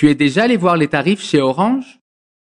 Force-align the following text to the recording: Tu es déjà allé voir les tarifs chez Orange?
Tu 0.00 0.08
es 0.08 0.14
déjà 0.14 0.44
allé 0.44 0.56
voir 0.56 0.78
les 0.78 0.88
tarifs 0.88 1.22
chez 1.22 1.42
Orange? 1.42 2.00